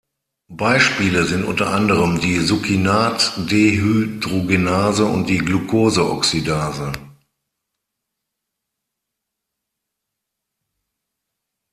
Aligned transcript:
Beispiele 0.49 1.25
sind 1.25 1.43
unter 1.43 1.67
anderem 1.67 2.19
die 2.19 2.39
Succinat-Dehydrogenase 2.39 5.05
und 5.05 5.29
die 5.29 5.37
Glucose-Oxidase. 5.37 6.91